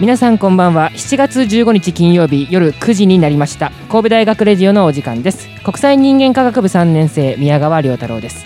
[0.00, 0.90] 皆さんこんばんは。
[0.90, 3.70] 7月15日金曜日夜9時になりました。
[3.88, 5.48] 神戸大学レジオのお時間です。
[5.62, 8.44] 国際人間科学部3年生宮川亮太郎です。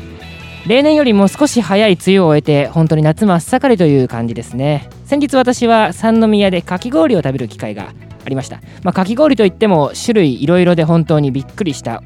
[0.67, 4.91] 例年よりも少し早い梅雨を終えて本当に夏真っ盛りという感じですね。
[5.07, 7.95] 先日私は三宮でかき氷を食べる機会が
[8.27, 12.03] ありました、まあ、かき氷といっても種類いろいろで本当にびっくりした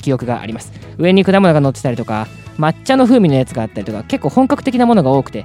[0.00, 0.72] 記憶があります。
[0.96, 5.44] 上に果物が乗ってたりとか抹茶の風味のやつがあったりとか結構本格的なものが多くて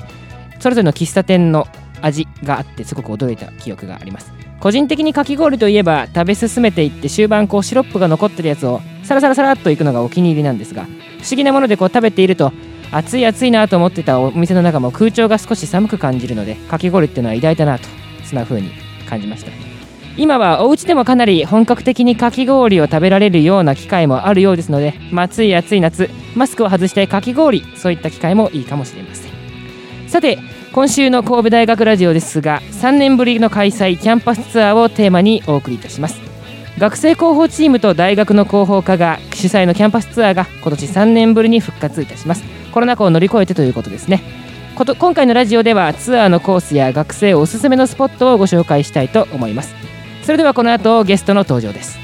[0.62, 1.68] それぞれの喫茶店の
[2.02, 4.32] 味があってすごく驚いた記憶があります。
[4.60, 12.54] 個人的にかき氷といえば食べ進めていって終盤こうシロップが残ってるやつをサラサラサラっといくのがお気に入りなんですが不思議なものでこう食べていると
[12.92, 17.88] 暑い暑いなと思ってたお店の中も空調が少し寒く感じるのでかき氷っていうのは偉大だなと
[18.24, 18.70] そんな風に
[19.10, 19.52] 感じました。
[20.18, 29.32] 今はお家でもかなり本格的にかき氷を食べられるような機会もあるようですので、まあ、暑い暑い夏マスクを外してかき氷そういった機会もいいかもしれません。
[30.08, 30.38] さて
[30.74, 36.22] 今週の神戸大学ラジオですが3年ぶりの開催キャンパスツアーをテーマにお送りいたします。
[36.78, 42.44] 学生広報チームと大学の広報課が主催のキャンパスツアーが今年3年ぶりに復活いたします。
[42.72, 44.22] コロナ禍を乗り越えてということですね。
[44.76, 49.76] こと今回のラジオではツアーのコースや学生おすすめのスポットをご紹介したいと思います。
[50.24, 52.00] それではこの後ゲストの登場です。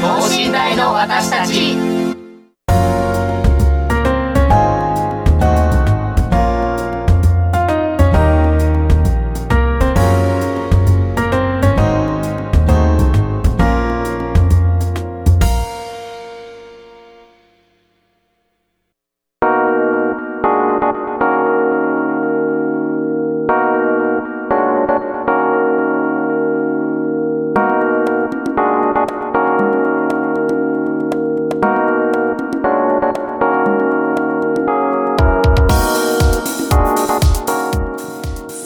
[0.00, 2.09] 等身大の私たち。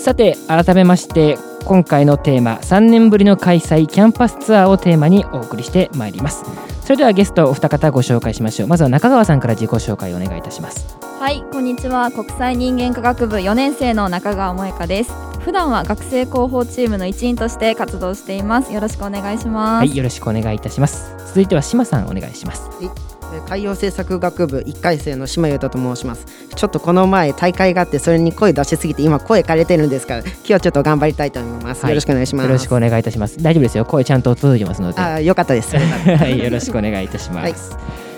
[0.04, 6.44] さて改めまして今回のテーマ3年ぶりの開催キャンパスツアーをテーマにお送りしてまいります。
[6.82, 8.68] それではゲストお二方ご紹介しましょう。
[8.68, 10.98] まずは中川さんから自己紹介をお願いいたします。
[11.18, 12.10] はいこんにちは。
[12.10, 15.12] 国際人間科学部4年生の中川萌香です。
[15.40, 18.74] 普段は学生広報チームの一員として活動しています。
[18.74, 19.78] よろしくお願いします。
[19.78, 21.14] はいよろしくお願いいたします。
[21.28, 22.68] 続いては島さんお願いします
[23.42, 26.26] 海洋政策学部1回生の島優太と申します。
[26.54, 32.46] ちょっとこの前大会があってそれに声出しすぎて今声枯れてるんですから今日はちょっと頑張りたいと思います、はい、よろしくお願いします。
[32.46, 33.42] よろしくお願いいたします。
[33.42, 33.84] 大丈夫ですよ。
[33.84, 35.00] 声ちゃんと届いてますので。
[35.00, 35.76] あよかったです。
[35.78, 37.54] はいよろしくお願いいたします、はい、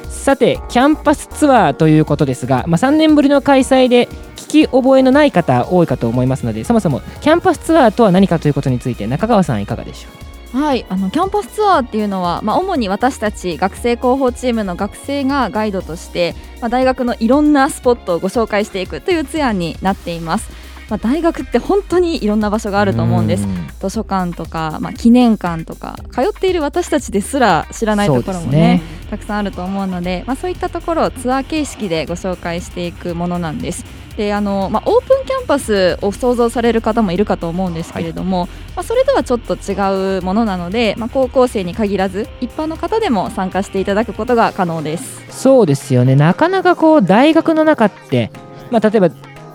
[0.09, 10.26] さてキャンパスツアーということですが、まあ、3年ぶりの開催で聞き覚えのない方多いかと思いますのでそもそもキャンパスツアーとは何かということについて中川さんいかがでしょう？
[10.57, 20.51] はいあのキャンパスツアーっていうのは、まあ、主に私たち学生広報チームの学生がガイドとして、まあ、大学のいろんなスポットをご紹介していくというツアーになっています。
[20.89, 23.49] まあ、大学って本当にいろんな場所があると思うんです
[23.81, 33.85] 図書館とか、まあ、記念館とか通っている私たちですら知らないところもね、ね、たくさんあると思うので、まあ、そういったところをツアー形式でご紹介していくものなんです。
[34.17, 48.31] であのまあ、オープンキャンパスを想像される方もいるかと思うんですけれども、はい、まあ、それとはちょっと違うものなので、まあ、高校生に限らず一般の方でも参加していただくことが可能ですそうですよねなかなかこう大学の中って、
[48.71, 49.11] まあ、例えば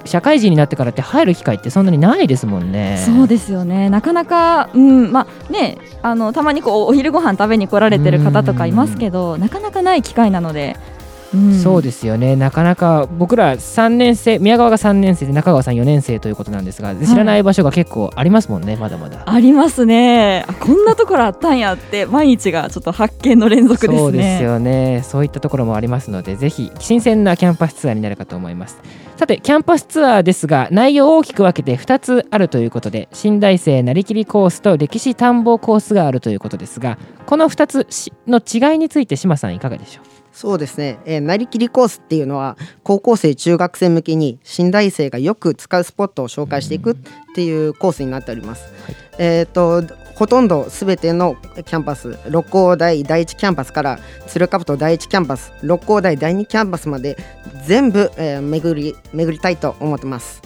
[0.06, 3.04] 社会人になってからって入る機会ってそんなにないですもんね。
[3.06, 3.90] そうですよね。
[3.90, 10.76] なかなか、うんまあね、あのたまにこうお昼ご飯食べに来られてる方とかいますけど、なかなかない機会なので、
[11.34, 11.54] うん。
[11.60, 12.36] そうですよね。
[12.36, 19.24] なかなか僕ら3年生宮川が3年生で中川さん4年生ということなんですが知らない場所が結構ありますもんね、まだまだ。
[19.26, 20.46] ありますね。
[20.48, 24.00] あこんなところあったんやって毎日がちょっと発見の連続ですね。
[24.00, 25.02] そうですよね。
[25.04, 28.80] そういったところもありますのでぜひ新鮮なキャンパスツアーになるかと思います。
[29.18, 36.98] さてキャンパスツアーですが内容を大きく分けて2つあるということで新大生なりきりコースと歴史探訪コースがあるということですが
[37.28, 40.21] この2つしの違いについて島さんいかがでしょう？
[40.34, 46.96] そうですね、えーなりきりコースっていうのは高校生中学生向けに新大生がよく使うスポットを紹介していくっ
[47.36, 48.66] ていうコースになっております。
[49.18, 49.84] えっ、と
[50.16, 51.36] ほとんどすべての
[51.66, 57.18] キャンパス六甲台第一キャンパスから鶴甲第一キャンパス六甲台第二キャンパスまで
[57.66, 60.42] 全部、えー巡り巡りたいと思ってます。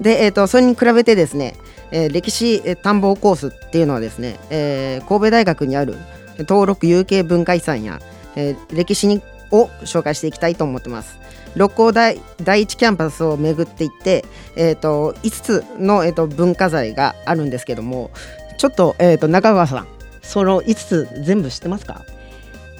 [0.00, 1.56] で、えー、とそれに比べてですね、
[1.90, 5.96] えー歴史えー探訪コースっていうのはですね、えー神戸大学にある
[6.38, 8.00] 登録有形文化遺産や、
[8.36, 11.18] えー歴史にを紹介していきたいと思ってます。
[11.54, 14.24] 六甲台第一キャンパスを巡っていって、
[14.56, 18.10] えー、と5つの、えー、と文化財があるんですけども
[18.58, 19.88] ちょっと,、えー、と中川さん
[20.22, 22.02] その5つ全部知ってますか？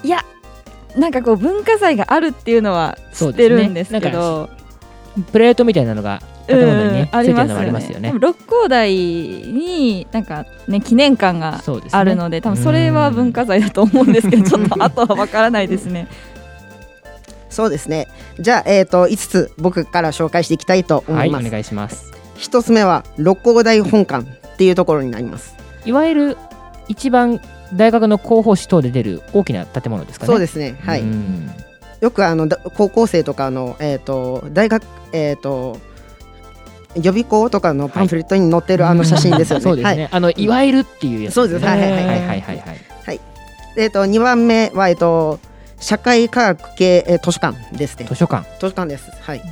[0.02, 0.24] いや
[0.96, 4.50] なんかこう文化財があるっていうのは知ってるんですけど。
[5.30, 7.72] プレートみたいなのが建物にね、うんありますついてるのがありよね。
[7.72, 8.08] ますよね。
[8.08, 11.62] でも六甲台になんかね記念館が
[11.92, 16.08] あるので多分それは文化財だと思うんですけど ちょっとあとはわからないですね。
[17.50, 18.08] そうですね。
[18.40, 22.12] じゃあ、えー、と5つ僕から紹介していきたいと思はいいおます、願いします。
[22.38, 25.54] 1つ目は六甲大本館っていうところになります。
[25.84, 26.36] いわゆる
[26.88, 27.40] 一番
[27.72, 30.32] 大学の広報誌等で出る大きな建物ですかね。
[30.32, 30.76] そうですね。
[30.84, 31.50] はい、うん。
[32.00, 34.82] よくあのだ高校生とかの、えー、と大学
[35.12, 35.78] えっ、と
[36.96, 39.62] 予備校とかのパンフレットに載ってるあの写真ですよね。
[39.62, 40.08] そうですね、はい。
[40.12, 41.64] あのいわゆるっていうやつそうです。
[41.64, 42.40] はいはいはいはいはい。
[42.40, 42.60] はい。
[43.04, 43.20] はい。
[43.76, 45.40] えっ、と2番目はえっ、と
[45.80, 48.06] 社会科学系、えー図書館ですね。
[48.06, 48.14] 図。
[48.14, 48.44] 書館。
[48.58, 49.10] 図書館です。
[49.20, 49.42] はい。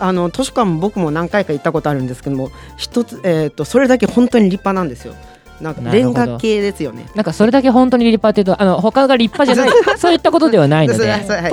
[0.00, 5.14] あの図書館僕も何回か行ったことあるんですけども、一つえっ、とそれだけ本当に立派なんですよ。
[5.60, 7.06] なんかレンガ系ですよね。
[7.14, 9.74] なんかそれだけ本当に立派っていうとあの他が立派じゃない。
[9.98, 10.12] そう。
[10.12, 11.12] いったことではないので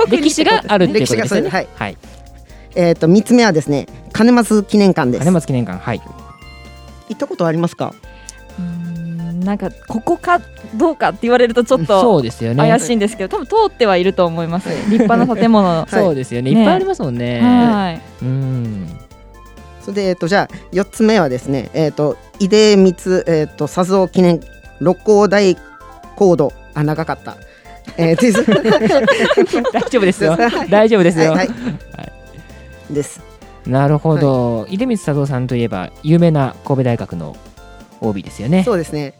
[0.10, 1.50] 歴史があるっていうことですよね。
[1.50, 1.68] はい。
[1.76, 1.98] はい
[2.76, 5.20] えっ、と三つ目はですね、金松記念館です。
[5.20, 6.02] 金松記念館はい。
[7.10, 7.94] 行ったことありますか？
[8.58, 10.40] うーんなんかここか
[10.76, 12.58] どうかって言われるとちょっそとうですよね。
[12.58, 14.70] 怪しいんですけど多分通ってはいると思います。
[14.90, 15.68] 立派な建物。
[15.68, 16.52] は そうですよね。
[16.54, 16.60] ね。
[16.60, 17.42] いっぱいありますもんね。
[17.42, 18.02] はい。
[18.22, 18.88] うん。
[19.82, 24.40] それで、えっと、じゃあ4つ目はですね、えっと、井出光、えっと、佐蔵記念
[24.80, 25.56] 六甲大
[26.16, 27.38] コードあ長かった、
[27.98, 28.44] えー、 です。
[29.72, 30.32] 大丈夫ですよ。
[30.32, 30.70] はい。
[30.70, 31.34] 大丈夫ですよ。
[31.34, 31.56] はい、はい
[32.90, 33.22] です。
[33.66, 34.66] なるほど。
[34.70, 37.36] 出光佐藤さんといえば有名な神戸大学の
[38.02, 38.64] OB ですよね。
[38.64, 39.16] そうですね。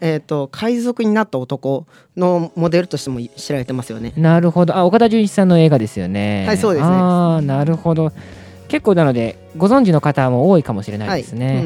[0.00, 1.86] えっと海賊になった男
[2.16, 4.12] のモデルとしても知られてますよね。
[4.16, 4.76] なるほど。
[4.76, 6.46] あ岡田准一さんの映画ですよね。
[6.46, 6.90] はいそうですね。
[6.92, 8.12] ああなるほど。
[8.68, 11.64] 結構なのでご存知の方も多いかもしれないですね、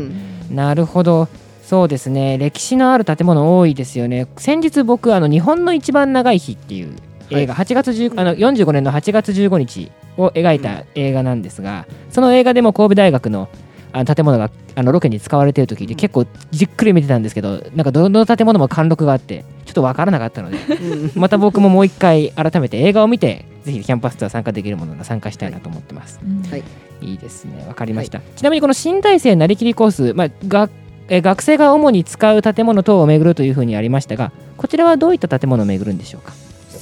[0.48, 0.56] うん。
[0.56, 1.28] なるほど。
[1.62, 2.38] そうですね。
[2.38, 4.26] 歴史のある建物多いですよね。
[4.36, 6.94] 先日僕あの日本の一番長い日っていう
[7.30, 13.48] 映画、8月10あの45年の8月15日を描いた映画なんですが、その映画でも神戸大学の
[13.92, 21.10] あの建物があのロケに使われている時で結構じっくり見てたんですけどなんかどの建物も貫禄があってちょっと分からなかったのでうん。
[21.20, 26.18] また僕ももう一回改めて映画を見てぜひキャンパスツアー参加できるものが参加したいなと思ってます。
[26.50, 26.62] はい。
[27.02, 28.20] いいですね、わかりました。
[28.34, 30.68] ちなみにこの新大生なりきりコース、まあ、が
[31.08, 36.32] えー学生が主に使う建物等を巡るというふうにありましたが、こちらはどういった建物を巡るんでしょうか？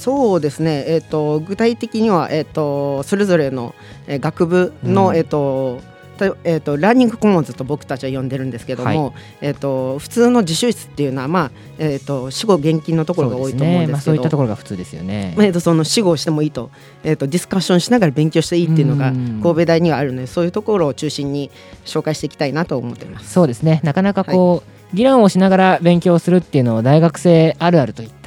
[0.03, 3.73] そうですね、えっと具体的には、えっとそれぞれの、
[4.05, 5.15] えー学部の、うん。
[5.15, 5.79] えっと
[6.17, 15.33] たえっとラーニングコモンズと僕たちは呼んでるんですけども、はえっと普通の自習室っていうのは、まあえっと死後現金のところが多いと思うんまあ、ですけどそういったところが普通ですよね。
[15.37, 16.69] まあえっとその死後をしてもいいと,、
[17.05, 19.39] えっとディスカッションしながら勉強していいっていうのがうん。
[19.41, 21.49] 神戸大にはあるのでそういうところを中心に
[21.85, 23.31] 紹介していきたいなと思っています。
[23.31, 28.22] そうですね、なかなかこう、議論をしながら勉強するっていうのを大学生あるあるといった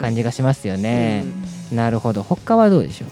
[0.00, 1.24] 感じがしますよね。
[1.72, 3.08] なるほど、他はどうでしょう？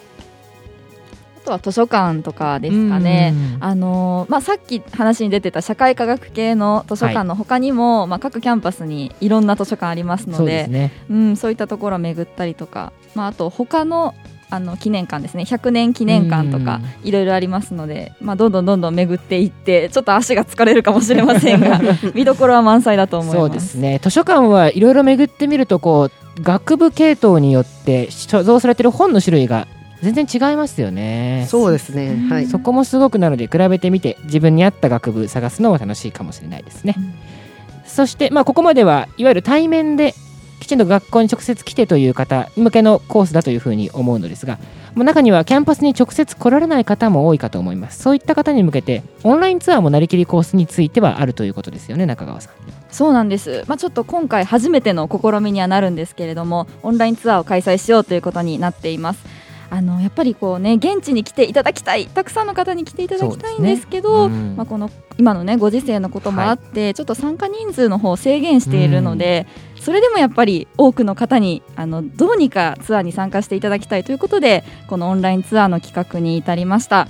[1.38, 3.32] あとは図書館とかですかね。
[3.56, 10.92] うんあのーまあ、さっき話に出てた社会科学系の図書館の他にも、まあ、各キャンパスにいろんな図書館ありますのそうでですね。
[11.08, 14.14] うん、そういったところを巡ったりとか、まあ、あと他の
[14.50, 15.42] あの記念館ですね。
[15.42, 21.80] 100年記念館とかいろいろありますので、まあ、どんどんどんどん巡っていってちょっと足が疲れるかもしれませんが
[22.14, 23.38] 見どころは満載だと思います。
[23.38, 24.00] そうですね。
[24.02, 29.66] 図書館はいろいろ巡ってみるとこう学部系統によって所蔵されてる本の種類が
[30.02, 31.46] 全然違いますよね。
[31.48, 37.12] そうですね、はい、そこもすごくなので比べてみて自分に合った学部探すのも楽しいかもしれないですね、うん。
[37.84, 40.14] そしてまあここまではいわゆる対面で
[40.68, 44.58] きちんと学校に直接来てという方向けのコースだというふうに思うのですが
[44.94, 48.02] まあ中にはキャンパスに直接来られない方も多いかと思います。
[48.02, 52.52] そういった方に向けてオンラインツアーもなりきりコースについてはあるということですよね中川さん。
[52.90, 59.37] そうなんです、まあ、ちょっと今回初めての試みにはなるんですけれどもオンラインツアーを開催しようということになっています。
[59.70, 64.34] あのやっぱりこうね現地に来ていただきたいたくさんの方に来ていただきたいんですけどね。
[64.34, 64.56] うん。
[64.56, 69.46] まあ、この今のねご時世のこともあって、ちょっと参加人数の方を制限しているので、
[69.80, 77.08] それでもやっぱり多くの方にあのどうにかツアーに参加していただきたいということでこのオンラインツアーの企画に至りました。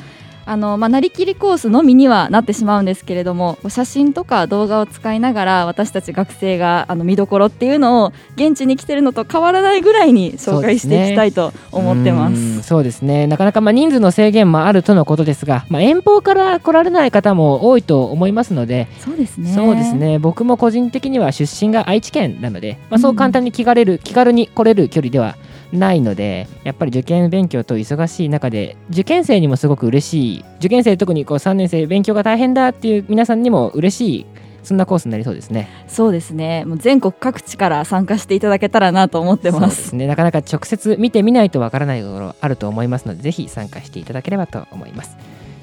[0.49, 12.61] あのまあ、なりきりコースのみにはなってしまうんですけれども写真とか動画を使いながら私たち学生があの見どころっていうのを現地に来てるのと変わらないぐらいに紹介していきたいと思ってまうす。
[12.61, 19.53] んそうですねなかなかまあ人数の制限もあるとのことですが、まあ、遠方から来られない方も多いと思いますのでそうですね。
[19.53, 19.95] そうです。
[19.97, 25.37] ね僕も個人的には出身が愛知県なので、まあ、そう簡単に気軽る、気軽に来れる距離では
[25.73, 34.27] ないのでやっぱり受験勉強と忙しい中で受験生にもすごく嬉しい受験生特にこう3年生勉強が大変だっていう皆さんにも嬉しい
[34.63, 35.67] そんなコースになりそうですね。
[35.87, 36.67] そうですね。
[36.67, 39.61] もう全国各地から参加していただけたらなと思ってま。
[39.61, 45.17] そうですすねなかなか直接見てみないとわからないところあると思いますのでぜひ参加していただければと思います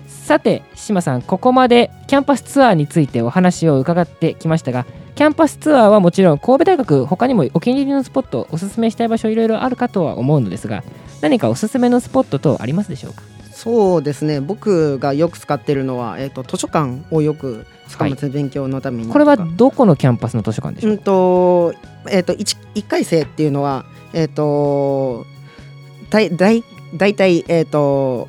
[0.08, 10.84] さて島さんここまでキャンパスツアーについてお話を伺ってきましたがキャンパスツアーはもちろん神戸大学他にもお気に入りのスポットおすすめしたい場所いろいろあるかとは思うのですが
[11.22, 13.24] 何かおすすめのスポット等ありますでしょうか？
[13.56, 14.42] そうですね。
[14.42, 19.12] 僕がよく使ってるのは、えー、と図書館をよく使います、勉強のために。
[19.12, 21.74] これはどこのキャンパスの図書館でしょううんか、と
[22.12, 25.26] えっ、と 1, 一回生っていうのはえっ、と
[26.10, 26.64] 大大
[26.96, 28.28] 大体えっ、と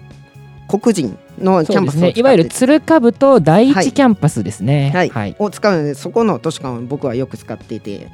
[0.69, 4.90] 黒人のキャンパスをねいわゆる鶴かぶと第はい一キャンパスですね。
[4.95, 5.09] はい。
[5.09, 8.09] はい、を使うのでそこの図書館を僕はよく使っていて、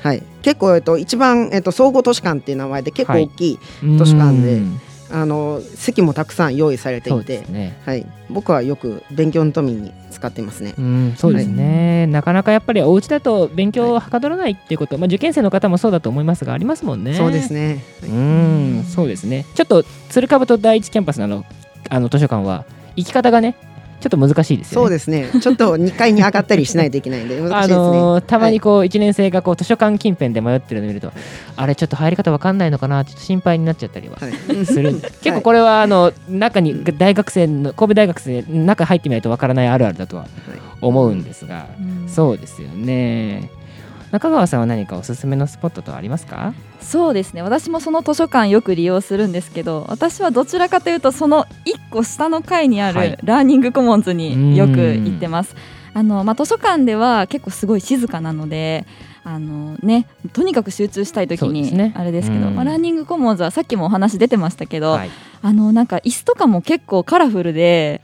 [0.00, 3.58] はい、結構、えっと、一番、えっと、総合図書館っていう名前で結構大きい、
[3.98, 4.80] 図書館でうん。
[5.08, 7.42] あの席もたくさん用意されていて。
[7.48, 7.80] ね。
[7.86, 10.74] はい、僕はよく勉強のために使っていますね。
[10.76, 17.14] うん、そうですね、なかなかやっぱりお家だと勉強をはかどらないっていうこと、まあ、受験生の方もそうだと思いますがありますもんね。
[17.14, 17.84] そうですね。
[18.02, 19.44] うんそうですね。
[19.54, 21.44] ちょっと鶴かぶと第一キャンパスのあの
[21.88, 22.64] あの図書館は
[22.96, 23.56] 行き方がね
[24.00, 24.84] ちょっと難しいですよね。
[24.84, 25.30] そうですね。
[25.40, 27.76] ちょっと2階に上がったりしないといけないんで 難しいあですね。
[27.76, 31.12] のーたまにこう1年生がこう図書館近辺で迷ってるのを見ると
[31.56, 40.26] あれちょっと入り方わかんないのかなちょっと心配になっちゃったりははい、 はいする結構これはあの中に大学生の神戸大学生中入ってみないとわからないあるあるだとは
[40.80, 42.08] 思うんですが、うん。
[42.08, 43.50] そうですよね
[44.12, 46.54] 中川さんは何かおすすめのスポットとありますか？
[46.80, 47.42] そうですね。
[47.42, 53.10] 私もその図書館よく利用するんですけど私はどちらかというとその1個下の階にあはい。
[53.12, 55.54] るラーニングコモンズによく行ってます。
[55.94, 58.84] あのまあ、図書館では結構すごい静かなので
[59.24, 61.94] あの、ね、とにかく集中したい時にそうですね。
[61.96, 62.54] あれですけどうん。
[62.54, 65.10] まあ、ラーニングコモンズはさっきもお話出てましたけど、はい。
[65.42, 68.02] あのなんか椅子とかも結構カラフルで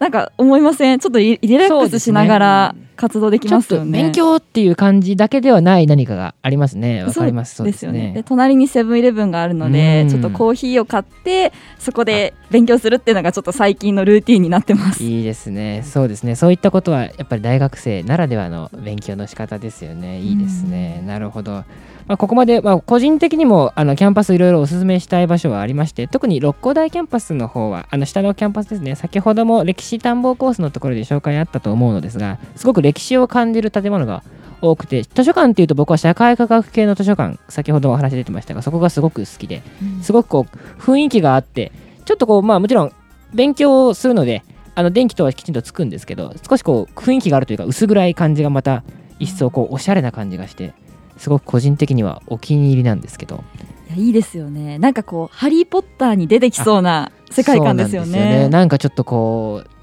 [0.00, 0.98] なんか思いません？
[0.98, 4.02] ちょっとリリラックスしながら活動できちょっとますよね。
[4.02, 7.04] 勉強っていう感じだけではない何かがありますね。
[7.04, 7.54] わかります。
[7.54, 8.08] そうですよね。
[8.08, 10.08] でね隣にセブンイレブンがあるのでうん。
[10.08, 15.04] ちょっとコーヒーを買ってそこで勉強するっていうのがちょっと最近のルーティンになってます。
[15.04, 15.82] いいですね。
[15.84, 16.34] そうですね。
[16.34, 20.18] そういったことはやっぱり大学生ならではの勉強の仕方ですよね。
[20.20, 21.02] いいですね。
[21.06, 21.64] なるほど。
[22.06, 28.96] まあ、ここまで、まあ、個人的にもあのキャンパスいろいろおすすめしたい場所はありまして特に六甲台キャンパスの方はあの下のキャンパスですね。
[28.96, 34.22] 先ほども歴史探訪コースのところで紹介あったと思うのですがすごく歴史を感じる建物が
[34.62, 39.62] 多くて図書館っていうと僕は社会科学系の図書館先ほどお話出てましたがそこがすごく好きで
[40.02, 41.72] すごくこう雰囲気があって
[42.04, 42.92] ちょっとこうまあもちろん
[43.32, 44.42] 勉強をするので
[44.74, 48.84] あの電気とはきちんとつくんですけど少しこう雰囲気があるというか薄暗い感じがまた
[49.18, 50.72] 一層こうおしゃれな感じがして
[51.16, 53.44] すごく個人的にはお気に入りなんですけど
[53.88, 54.78] いやいいですよね。
[54.78, 58.48] なんかこうハリー・ポッターに出てきそうな世界観ですよそうなんね。
[58.48, 59.79] なんかちょっとこう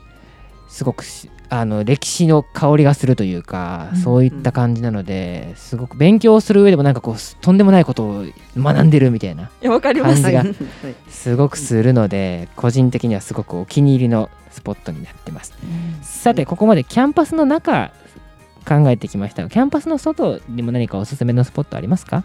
[0.68, 4.00] すごくしあの歴史の香りがするというか、うん。
[4.00, 8.26] そういった感じなのですごく勉強する上でもなんかこうとんでもないことを
[8.58, 10.22] 学んでるみたいないやわかります。
[10.22, 10.54] 感じがはい。
[11.10, 15.54] すごくするので個人的にはすごくお気に入りのスポットになってます。
[16.02, 17.92] さてここまでキャンパスの中
[18.68, 19.44] 考えてきました。
[19.44, 22.24] がキャンパスの外にも何かおすすめのスポットありますか？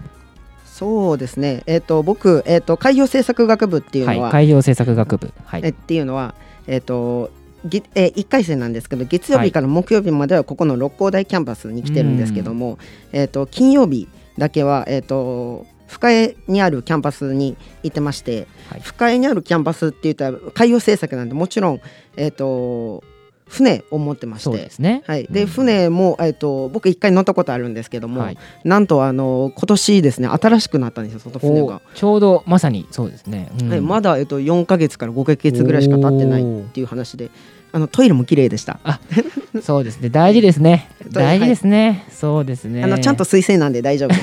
[0.67, 1.63] そうですね。
[1.67, 4.33] えっ、と僕えっ、と海洋政策学部っていうのは、はい。
[4.33, 5.33] 海洋政策学部。
[5.45, 5.61] はい。
[5.63, 6.35] えっていうのは
[6.67, 7.31] えっ、と
[7.65, 12.79] げえー、1回生なんですけど月曜日から木曜日まではここの六甲台キャンパスに来てるんですけども、
[13.13, 18.81] えー、と金曜日だけは、えー、と深江にあるキャンパスに行ってまして、はい。
[18.81, 21.81] 深江にあるキャンパスって言ったら海洋政策なんでもちろん、
[22.17, 23.05] えー、と
[23.47, 24.45] 船を持ってまして。
[24.45, 24.79] そうです。
[24.79, 25.03] ね。
[25.07, 25.47] はい、でうん。
[25.47, 28.39] 船も、えっと僕一回乗ったことあるんですけども、はい。
[28.65, 33.71] なんとあの今年ですね新しくなったんですよその船おが、ちょうどまさにそうですね、うん。
[33.71, 37.31] はい、まだ、えっと、4か月から5か月ぐらいしか経ってないっていう話で
[37.73, 38.81] あのトイレも綺麗でした、
[39.63, 40.11] そうですね。
[40.11, 40.91] 大事ですね。
[41.15, 41.39] はい。
[41.39, 42.85] 大事ですね、そうですね。
[42.85, 44.17] あのちゃんと水性なんで大丈夫で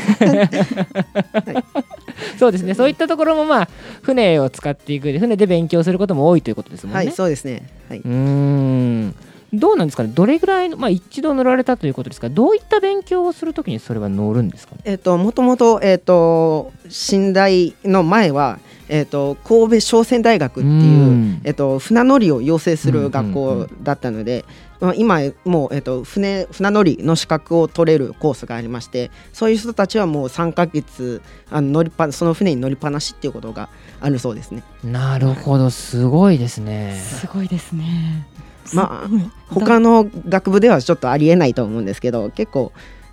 [0.63, 0.75] す
[2.39, 2.73] そうですね。
[2.73, 3.69] そういったところもまあ
[4.01, 7.67] 船を使っていくで船で勉強することも多いということですもんね、はいそうですね。
[7.89, 7.99] はい。
[7.99, 9.15] うーん。
[9.51, 10.11] どうなんですかね。
[10.13, 14.75] どれぐらいの、まあ、一度乗られたということですがどういった勉強をするときにそれは乗るんですか？
[14.75, 16.71] ねえっともともとえっと
[17.11, 21.41] 寝台の前はえっと神戸商船大学っていううん。
[21.43, 24.59] えっと、船乗りを養成する学うんうん校だったので、まあ
[24.95, 31.21] 今もう、えっと、船船乗りの資格を取れるコースがありましてそういう人たちはもう3ヶ月
[31.51, 33.69] あの乗りっぱその船に乗りっぱなしっていうことが
[33.99, 34.63] あるそうですね。
[34.83, 38.27] なるほどすごいですねすごいですね。
[38.73, 39.09] まあ
[39.53, 42.71] 他の学部ではちょっとありえないと思うんですけど結構、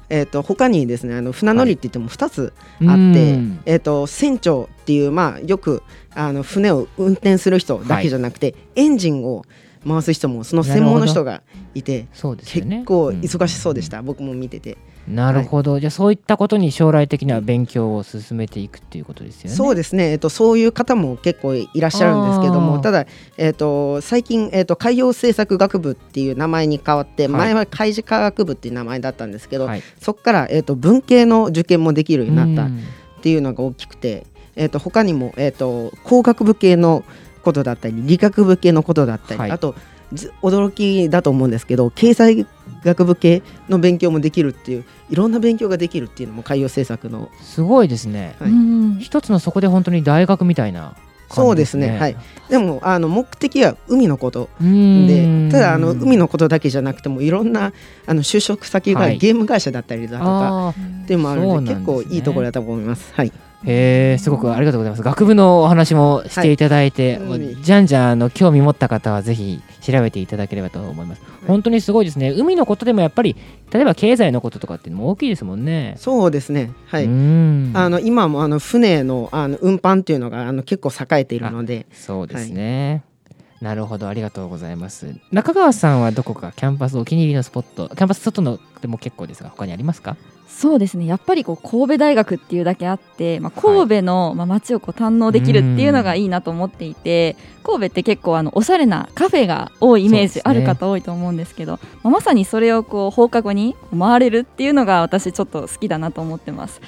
[0.09, 2.93] えっと他にですねあの船乗りって言っても2つあって、う
[3.39, 5.83] んえっと船長っていう、まあ、よく
[6.15, 9.45] あの船を運転する人だけじゃなくて、エンジンを
[9.87, 11.43] 回す人もその専門の人が
[11.75, 12.79] いてそうですよね。
[12.79, 14.77] 結構忙しそうでした、僕も見てて、
[15.09, 19.57] なるほど、じゃあそういったことに将来的には勉強を進めていくっていうことですよね。
[19.57, 27.33] そうですね、えっと、そういう方も結構いらっしゃるんですけどもただ、えっと、最近、えっと、海洋政策学部っていう名前に変わって、はい。
[27.33, 32.81] 前は海事科学部っていう名前だったんですけど、はい、そこから、えっと、文系の受験もできるようになったうん。
[33.19, 34.25] っていうのが大きくて、
[34.57, 37.05] えー、と他にも、えー、と工学部系の
[37.47, 39.51] ことだったり理学部系のことだったり、はい。
[39.53, 39.77] あと
[40.13, 42.47] ず驚きだと思うんですけど経済
[42.85, 48.37] 学部系の勉強もできるっていういろんな勉強ができるっていうのも海洋政策のすごいですね。
[48.41, 48.51] はい。
[48.51, 50.95] うん一つのそこで本当に大学みたいな感
[51.29, 51.99] じそうですね。
[51.99, 52.17] はい。
[52.49, 54.49] でもあの目的は海のこと。
[54.61, 57.73] でただあの海のことだけじゃなくてもいろんな
[58.07, 59.19] あの就職先がはい。
[59.19, 60.31] ゲーム会社だったりだとか、
[60.69, 61.75] あっていうのもあるのでね。
[61.75, 63.13] 結構いいところだと思います。
[63.15, 63.29] はい。
[63.29, 65.03] ーへえすごくありがとうございます。
[65.03, 71.23] 学部のお話もしていただいて、はいじゃんじゃんあの興味持った方はぜひ調べていただければと思います。
[71.47, 72.31] 本当にすごいですね。
[72.31, 73.35] 海のことでもやっぱり
[73.73, 75.95] 例えば経済のこととかっていうのも大きいですもんね。
[75.97, 83.03] そうですねはいあの今もあの船のあの運搬っていうのがあの結構栄えているのでそうですね。
[83.63, 85.17] なるほど、ありがとうございます。
[85.33, 90.19] 中川さんはどこかキャンパスお気に入りのスポット、キャンパス外のでも結構ですが、他にありますか？
[90.49, 91.07] そうですね。
[91.07, 106.81] やっぱりこう神戸大学っていうだけあって、まあ、神戸の、まあ、街をこう堪能できるっていうのがいいなと思っていて神戸って結構あのおしゃれなカフェが多いイメージある方多いと思うんですけどまあ、まさにそれをこう放課後に回れるっていうのが私ちょっと好きだなと思ってます。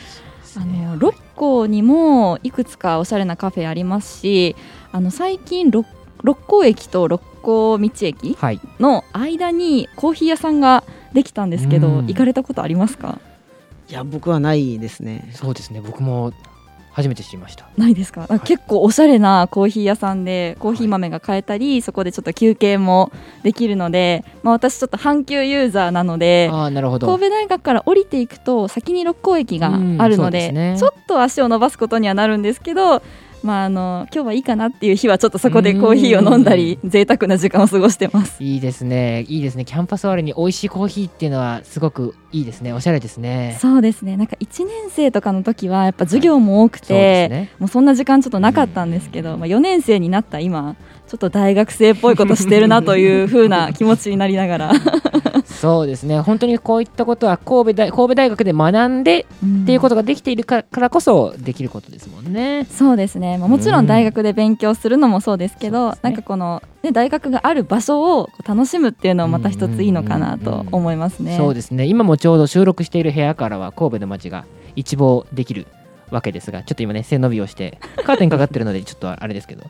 [0.57, 4.57] あの六甲にもいくつかおしゃれなカフェありますし
[4.93, 5.87] あの最近六
[6.25, 8.61] 六甲駅と六甲道駅はい。
[8.81, 12.07] の間にコーヒー屋さんができたんですけどうん。
[12.07, 13.21] 行かれたことありますか？
[13.91, 15.81] いや僕はないですねそうですね。
[15.81, 16.33] 僕も
[16.91, 17.69] 初めて知りました。
[17.77, 23.13] ないですか、い結構おしゃれなコーヒー屋さんでコーヒー豆が買えたり、そこでちょっと休憩も
[23.45, 27.07] できるので、まあ、私ちょっと阪急ユーザーなのでああ、なるほど。
[27.07, 33.01] 神戸大学から降りていくと先に六甲駅がうんあるので,、ですねちょっと足を伸ばすことにはなるんですけど、
[33.43, 38.43] まあ、あの今日はいいかなっていう日はちょっとそこでコーヒーを飲んだり贅沢な時間を過ごしてます。
[38.43, 39.23] いいですね。
[39.29, 39.65] いいですね。
[39.65, 42.73] キャンパス終わりに美味しいコーヒーっていうのはすごくいいですね。
[42.73, 43.57] おしゃれですね。
[43.61, 47.51] そうですねなんか1年生とかの時はやっぱ授業も多くて、そうですね。
[47.59, 50.77] もうそんな時間ちょっとなかったんですけど、まあ、4年生になった今
[51.09, 54.73] ちょっと大学生っぽいことしてるなという風な気持ちになりながら。
[55.45, 56.21] そうですね。
[56.21, 59.27] 本当にこういったことは神戸大神戸大学で学んで
[59.63, 62.67] っていうことができているかからこそできることですもんね。
[62.71, 66.11] そうですね、まあ、もちろん大学で勉強するのもそうですけど、そうですね。
[66.11, 71.37] なんかこの、ね、大学がある場所を楽しむっていうのもまた一ついいのかなと思いますね。
[71.39, 71.87] そうですね。
[71.87, 74.45] 今もちょうど収録している部屋からは神戸の街が
[74.77, 75.67] 一望できる
[76.11, 79.65] わけですがちょっと今ね背伸びをしてカーテンかかってるのでちょっとあれですけど。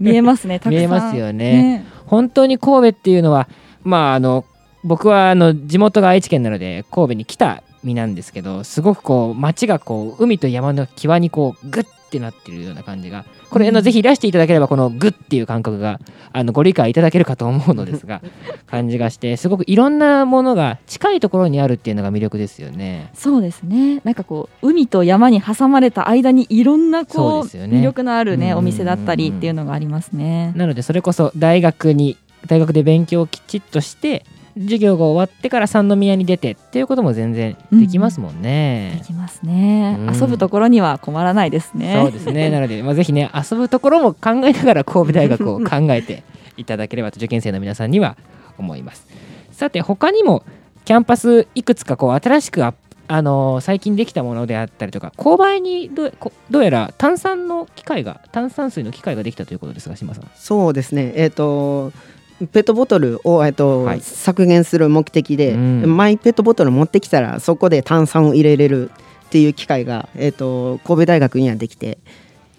[0.00, 0.72] 見えますね たくさん。
[0.72, 1.84] 見えますよね。
[2.06, 3.48] 本当に神戸っていうのは
[3.82, 4.44] まああの
[4.84, 16.00] 僕はあの地元が愛知県なので神戸に来た身なんですけどすごくこう街がこう海と山の際にこうグッてなってるような感じがこれあのうんぜひいらしていただければこのグッっていう感覚が
[16.32, 18.22] あのご理解いただけるかと思うのですが
[18.66, 23.10] 感じがしてすごくいろんなものが近いところにあるっていうのが魅力ですよね。
[23.14, 30.52] そうですねなんかこう海と山に挟まれた間にいろんなそこうね魅力のあるね、うんお店だったりっていうのがありますね。
[30.56, 32.16] なのでそれこそ大学に
[32.46, 34.24] 大学で勉強をきちっとして
[34.56, 39.02] 授業が終わってから三宮に出てっていうことも全然できますもんでね。
[39.04, 40.14] きますね、うん。
[40.14, 42.00] 遊ぶところには困らないですね。
[42.02, 42.48] そうですね。
[42.50, 46.22] なので、まあ、ぜひね遊ぶところも考えながら神戸大学を 考えて
[46.56, 48.16] いただければと受験生の皆さんには
[48.56, 49.06] 思います。
[49.52, 50.42] さて他にも
[50.86, 56.10] キャンパスいくつかこう新しくアップあのー最近できたものであったりとか勾配にど
[56.50, 60.30] どうやら炭酸の機械が炭酸水の機械ができたということですが島さん。
[60.34, 61.12] そうですね。
[61.14, 61.92] えっ、と
[62.38, 64.00] ペットボトルを、えっとはい。
[64.00, 65.96] 削減する目的で、うん。
[65.96, 71.98] マイペットボトル持ってきたらそこで炭酸を入れれるっていう機械が、えっと神戸大学にはできて、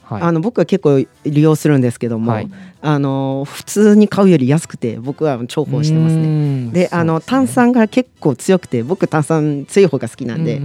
[0.04, 0.22] はい。
[0.24, 2.50] あの僕は結構利用するんですけども、はい。
[2.82, 6.28] あの普通に買うより安くて僕は重宝してますね。
[6.66, 10.60] ねであの炭酸が結構強くて僕炭酸強い方が好きなんで、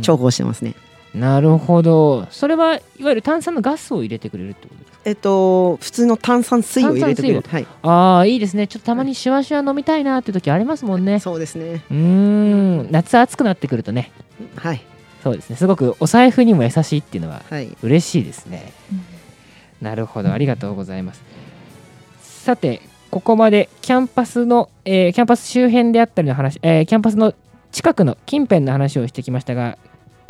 [0.00, 0.74] 重宝してますね。
[1.14, 2.26] なるほど。
[2.30, 4.98] それはいわゆる炭酸のガスを入れてくれるってことですか？
[5.04, 7.42] えっと普通の炭酸水を入れてくれる。
[7.48, 7.66] はい。
[7.82, 8.66] ああいいですね。
[8.66, 11.18] ちょっとたまにシュワシュワ飲みたいなって時ありますもんね。
[11.20, 11.82] そうですね。
[11.90, 12.88] うーん。
[12.90, 14.12] 夏暑くなってくるとね。
[14.56, 14.82] はい。
[15.22, 15.56] そうですね。
[15.56, 17.76] すごくお財布にも優しいっていうのははい。
[17.82, 18.72] 嬉しいですね、
[19.80, 20.32] なるほど。
[20.32, 21.22] ありがとうございます。
[22.22, 27.34] さてここまでキャンパスの、えーキャンパス周辺であったりの話、えーキャンパスの
[27.72, 29.76] 近くの近辺の話をしてきましたが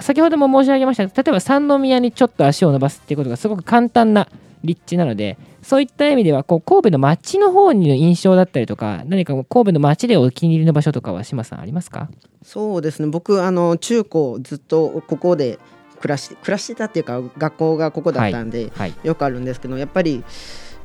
[0.01, 4.29] 先ほども申し上げましたが例えば三宮にちょっと足を伸ばすっていうことがすごく簡単な
[4.65, 12.09] 立地なのでそういった意味ではこう神戸の街の方にの印象だったりとか何か神戸の街でお気に入りの場所とかは島さんありますか？
[12.43, 13.09] そうですね。
[13.09, 15.59] 僕あの中高ずっとここで
[16.01, 18.95] 暮らし暮らしてたっていうか学校がここだったんで、はい。
[19.03, 20.25] よくあるんですけどやっぱり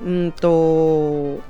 [0.01, 1.41] うーんと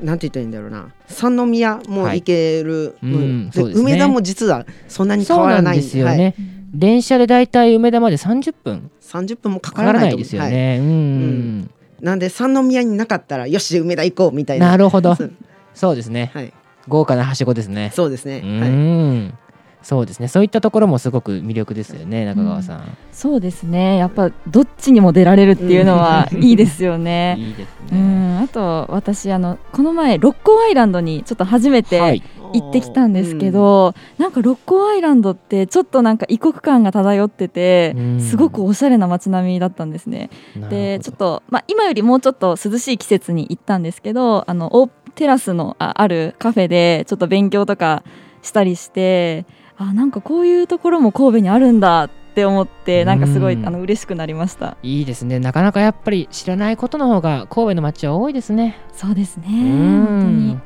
[0.00, 0.92] なんて言ったらいいんだろうな。
[1.08, 3.12] 三宮も行ける、はい。
[3.12, 3.52] うんね。
[3.74, 6.34] 梅田も実はそんなに変そうなわらないんですよね、はい、
[6.72, 8.90] 電車でだいたい梅田まで30分。
[9.00, 10.52] 30分もかかからないいですよはい。
[10.52, 11.70] ね、うんん。
[12.00, 14.68] なんで三宮になかったらよし梅田行こうみたいな。
[14.68, 15.16] なるほど。
[15.74, 16.30] そうですね。
[16.34, 16.52] はい。
[16.88, 17.92] 豪華なはしごですね。
[17.94, 18.42] そうですね、
[19.82, 20.28] そうですね。
[20.28, 23.98] そういったところもすごく魅力ですよね中川さん、そうですね。
[23.98, 27.36] やっぱどっちにも出られるっていうのはいいですよね。
[27.40, 38.20] いいですうね、ん、あと私あのこの前六甲アイランドにちょっと初めはてい行ってきたんですけど、なんか六甲アイランドってちょっとなんか異国感が漂っててうん。
[38.20, 40.30] すごくおしゃれな街並みだったんですね。
[40.70, 48.02] でちょっと、まあ、今よりもうちょっと涼しい季節に行ったんですけどあのオーテラスのああるカフェでちょっと勉強とか
[48.42, 54.76] したりしてあなんかこういうところも神戸にあるんだって思ってなんかすごいうんあの嬉しくなりました。
[54.82, 55.40] いいですね。
[55.40, 58.76] なかなかやっぱり知らないことの方が神戸の街は多いですね。
[58.92, 59.44] そうですね。
[59.46, 60.58] う本当んに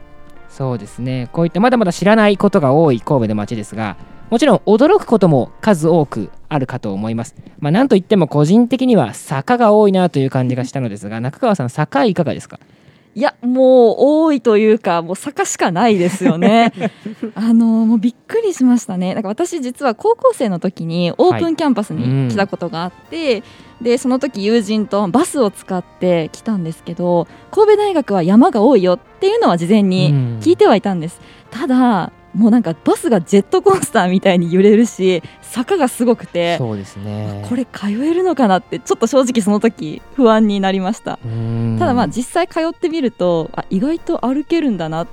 [0.53, 1.29] そうですね。
[1.33, 3.97] こういったまだまだ知らないことが多い神戸の街ですが
[4.31, 7.35] もちろん驚くことも数多くあるかと思います。
[7.59, 12.61] まあなんといっても個人的には坂が多いなという感じがしたのですが中川さん坂いかがですか？
[13.14, 16.72] いやもう多いというかもう坂しかないですよね。
[17.35, 19.14] あのもうびっくりしましたね。
[19.14, 23.42] なんか私実は高校生の時にオープンキャンパスに来たことがあって、
[23.83, 31.20] でその時友人とバスを使って来たんですけど神戸大学は山が多いよっていうのは事前に聞いてはいたんです、
[31.51, 37.45] ただもうなんかバスがジェットコースターみたいに揺れるし坂がすごくてそうですね。
[37.49, 41.18] これ通えるのかなってちょっと正直その時不安になりました。
[41.25, 41.77] うん。
[41.79, 45.09] ただまあ実際通ってみるとあ意外と歩けるんだなっ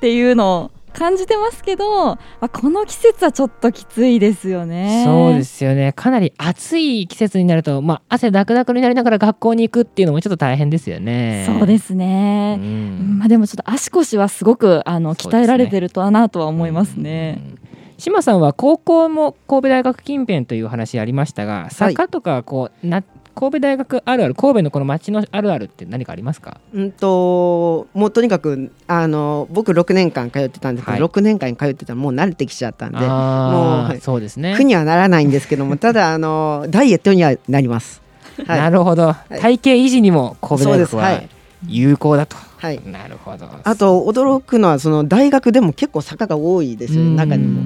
[0.00, 5.04] ていうのを感じてますけど、まあ、この季節はちょっときついですよね。
[5.04, 11.44] そうですよねかなり暑い季節になると、まあ、汗だくだくになりながら学校に行くっていうのもちょっと大変ですよね。
[11.46, 12.56] そうですすね。
[12.56, 17.38] んまあでもちょっと足腰はすごくあの鍛えられてるとはなとは思いますね。
[17.38, 17.58] うん。
[17.98, 23.04] 島さんは高校も神戸大学近辺という話ありましたが坂とかこうな
[23.34, 26.60] 神戸大学あるある神戸のこの街のあるあるって何かありますか？
[26.72, 31.10] うんともうとにかくあの僕6年間通ってたんですけど、はい。
[31.10, 34.54] 6年間通ってたらもう慣れてきちゃったんでもう、そうですね。
[34.56, 38.02] 苦にはならないんですけども ただあのダイエットにはなります。
[38.46, 39.14] はい、なるほど、い。
[39.40, 41.22] 体型維持にも神戸大学は
[41.68, 42.80] 有効だと、はい。
[42.84, 43.48] なるほど。
[43.62, 47.62] あと驚くのはその大学でも結構坂が多いですよね中にも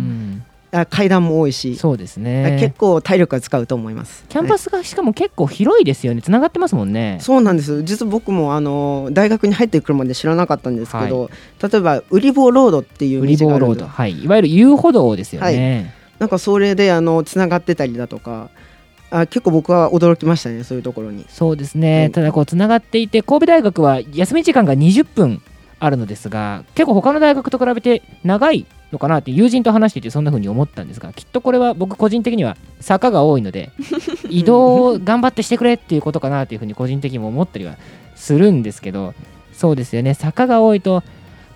[0.91, 2.59] 階段も多いし、そうですね。
[2.61, 4.25] 結構体力が使うと思います。
[4.29, 6.23] キャンパスがしかも結構広いですよね。
[6.23, 7.19] つながってますもんね。
[7.21, 7.83] そうなんです。
[7.83, 11.31] 実は僕もあの大学に入ってくるまで知らなかったんですけど、
[11.63, 14.13] 例えばウリボーロードっていうウリボーロード、道がある。
[14.13, 18.51] んですはい、いわゆる遊歩道ですよね、なんかそれであのつながってたりだとか
[19.11, 21.25] あ結構僕は驚きましたねそういうところに。
[21.29, 22.13] そうですね、はい。
[22.13, 25.43] ただこうつながっていて神戸大学は休み時間が20分
[25.81, 33.71] あるのですが結構他の大学と比べて長いのかなって友人と話していてそんな風に思ったんですがきっとこれは僕個人的には坂が多いので
[34.29, 37.77] 移動を頑張ってしてくれっていうことかなというふうに個人的にも思ったりは
[38.17, 39.15] するんですけど
[39.53, 40.15] そうですよね。
[40.15, 41.03] 坂が多いと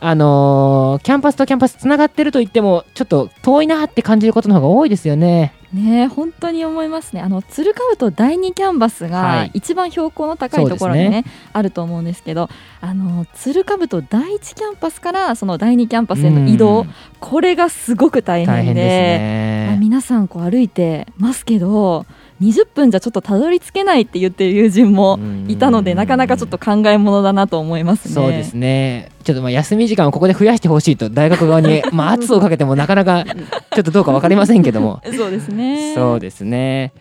[0.00, 7.20] あのーキャンパスとキャンパスつながってると言ってもちょっと遠いなって感じることの方が多いですよねね本当に思いますね。
[7.20, 9.50] あの鶴かぶと第2キャンバスはがい。
[9.54, 12.48] 一番標高の高いところにね,、そうですあると思うんですけど
[12.80, 19.78] あの鶴かぶと第1キャンパスからその第2キャンパスへの移動うんこれがすごく大変でね。
[19.80, 22.04] 皆さんこう歩いてますけど
[22.42, 28.14] 20分じゃちょっとたどり着けないって言ってる友人もいたのでなかなかちょっと考えものだなと思いますね。
[28.14, 29.10] そうですね。
[29.22, 35.00] ちょっとまあ休み時間をここで増やしてほしいと大学側に まあ圧をかけてもなかなかちょっとどうかわかりませんけども。
[35.04, 35.94] そうですね。
[35.94, 36.92] そうですね。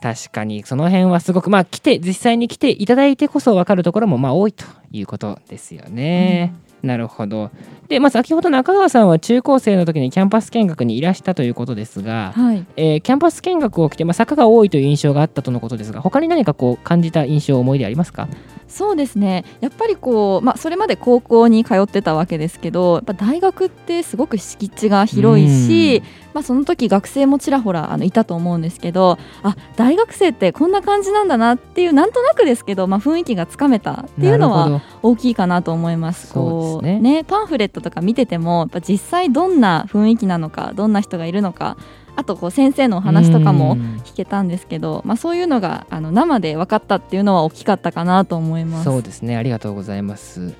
[0.00, 6.52] 確かにその辺はすごくまあ来て実際に来ていただいてこそ分かるところもまあ多いということですよね。
[6.84, 7.50] なるほど。
[7.88, 12.64] で、まあ、先ほど中川さんは中高生の時にキャンパス見学にいらしたということですが、はい。
[12.76, 18.28] えーキャンパス見学を来て、まあ、坂が多いという印象があったとのことですが他に何かこう感じた印象思い出ありますか？
[18.68, 19.44] そうですね。
[19.60, 36.28] やっぱりこう、まあ、それまで高校に通ってたわけですけどやっぱ大学ってすごく敷地が広いし、まあ、その時学生もちらほらあのいたと思うんですけどあ大学生ってこんな感じなんだなっていうなんとなくですけど、まあ、雰囲気がつかめたっていうのは大きいかなと思います。
[36.28, 36.96] そうね。
[36.96, 41.76] こねパンフレットとか見ててもやっぱ実際どんな雰囲気なのかどんな人がいるのか
[42.16, 48.84] あとこう先生のお話とかもうん聞けたんですけど、まあ、そういうのがあの生で分かったっていうのは大きかったかなと思います。
[48.84, 50.54] そうですねありがとうございます。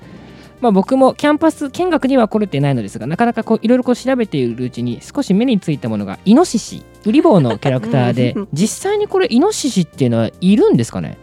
[0.61, 11.17] まあ、僕もキャンパス見学には来れてないのですがなかなかこういろいろこう調べているうちに少し目についたものがイノシシウリ坊のキャラクターでうん 実際にこれイノシシっていうのはいるんですかね？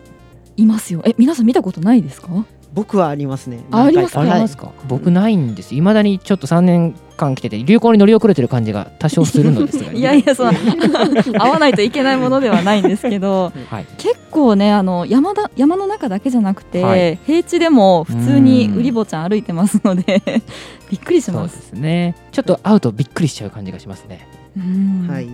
[0.59, 1.03] いますよ。
[1.07, 2.29] え、皆さん見たことないですか？
[2.74, 3.61] 僕はありますね。
[3.70, 4.20] あありますか？
[4.20, 5.74] ありますか、僕ないんです。
[5.74, 10.52] いまだにちょっと3年間来てて流行に乗り遅れてる感じが多少するのですが、 いやいや、その
[11.38, 17.18] 合わないといけないものではないんですけど、はい、結構ね、あの山だ山の中だけじゃなくて、はい。
[17.26, 20.22] 平地でも普通にウリボちゃん歩いてますので、
[20.90, 21.40] びっくりしま。
[21.40, 22.14] そうですすね。
[22.32, 24.26] ちょっと会うとびっくりしちゃう感じがしますね。
[24.56, 25.08] うん。
[25.08, 25.28] はい。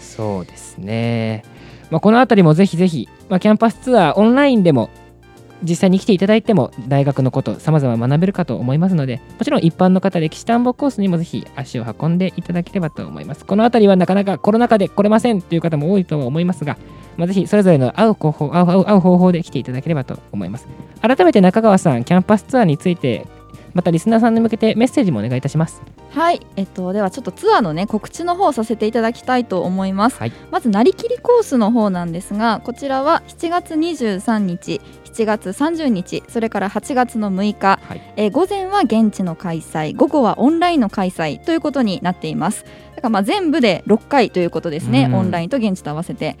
[0.00, 1.42] そうですね、
[1.90, 4.90] まあ、この辺りもぜひぜひ、まあ、キャンパスツアーオンラインでも
[5.64, 13.44] 実際に来ていただいても大学のことさまざま学べるかと思いますのでもちろん一般の方歴史探訪コースにもぜひ足を運んでいただければと思います。
[13.44, 16.76] この辺りはなかなかコロナ禍で来れませんという方も多いとは思いますが、
[17.16, 20.68] まあ、ぜひそれぞれの会う方法会う会う会う方法で来ていただければと思います。
[21.00, 23.26] 改めて中川さんキャンパスツアーについて
[23.74, 25.82] またリスナーさんに向けてメッセージもお願いいたします。
[26.10, 30.18] はい、えっとではちょっとツアーのね告知の方をさせていただきたいと思います。
[30.18, 30.32] はい。
[30.52, 34.80] まずなりきりコースの方なんですが、こちらは7月23日、
[35.14, 38.02] 7月30日、それから8月の6日、はい。
[38.16, 42.64] えー午前は現地の開催、午後はオンラインの開催ということになっています。
[42.96, 45.14] だからまあ全部で6回ということですね、うん。
[45.14, 46.36] オンラインと現地と合わせて。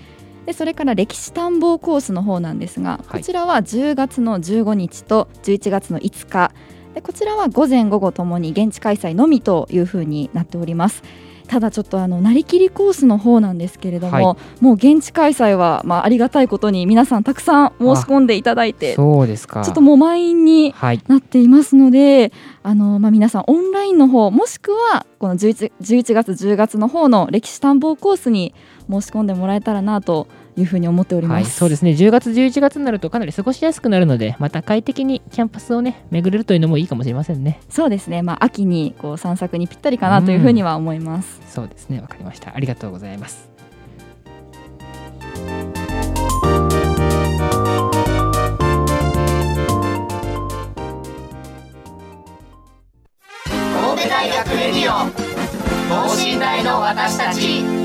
[0.46, 3.20] でそれから歴史探訪コースの方なんですが、はい。
[3.20, 6.50] こちらは10月の15日と11月の5日。
[6.94, 11.02] でこちらは午前午後ともに現地開催のみというふうになっております
[11.46, 14.20] ただちょっとあのなりきりコースの方なんですけれども、は
[14.60, 14.64] い。
[14.64, 19.62] もう現地開催はまあありがたいことに皆さんたくさん申し込んでいただいてちそうですか。
[19.68, 21.00] ょっともう満員にはい。
[21.06, 28.54] なっていますのであの、まあ、皆さんオンラインの方もしくはこの 11, 11月10月の方の歴史探訪コースに
[28.90, 31.42] 申し込んでもらえたらなというふうに思っております。
[31.42, 31.92] はい、そうですね。
[31.92, 37.60] 10月11月になるとかなり過ごしやすくなるのでまた快適にキャンパスをね巡れるというのもいいかもしれませんね。
[37.68, 41.40] そうですね、まあ、秋にこう散策にぴったりかなというふうには思います。
[41.48, 42.00] そうですね。
[42.00, 42.54] わかりました。
[42.54, 43.50] ありがとうございます。
[53.74, 55.10] 神戸大学レディオ
[55.88, 57.83] 等身大の私たち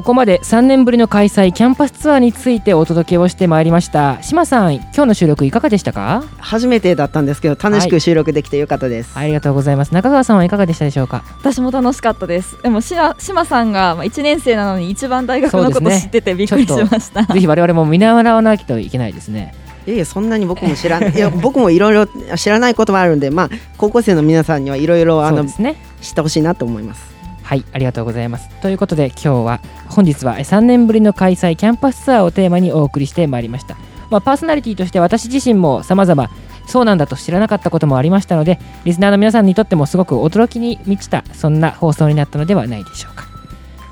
[0.00, 4.16] ここまで3年ぶりの開催キャンパスツアーについてお届けをしてまいりました。
[4.22, 6.24] 島さん今日の収録いかがでしたか？
[6.38, 9.12] 初めてだったんですけど楽しく収録できてよかったです。
[9.14, 9.92] ありがとうございます。
[9.92, 11.22] 中川さんはいかがでしたでしょうか？
[11.40, 12.62] 私も楽しかったです。
[12.62, 17.24] でもしま島さんがまあ1年生なのに一番大学のこと知っててびっくりしました。
[17.24, 19.54] ぜひ我々も見習わなきゃいけないですね。
[19.86, 21.10] いえいえそんなに僕も知らない。
[21.14, 22.06] いや僕もいろいろ
[22.38, 25.76] 知らないこともあるんで、まあ高校生の皆さんにはいろいろあのね。
[26.00, 27.19] 知ってほしいなと思います。
[27.50, 28.48] はいありがとうございます。
[28.60, 33.76] ということで今日は本日は3年ぶりの開催キャンパスツアーをテーマにお送りしてまいりました、
[34.08, 36.30] まあ、パーソナリティとして私自身も様々
[36.68, 43.26] そうなんだと知らなかったこともありましたのでリスナーの皆さんにとってもすごく驚きに満ちたそんな放送になったのではないでしょうか。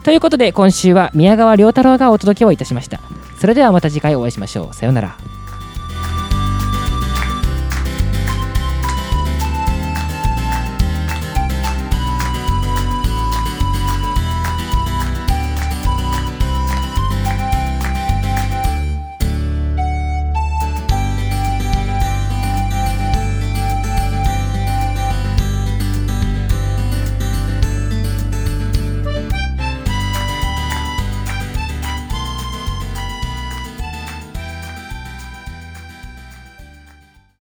[0.05, 3.01] ということで今週は宮川亮太郎がお届けをいたしました。
[3.41, 4.75] それではまた次回お会いしましょう。
[4.75, 5.38] さようなら。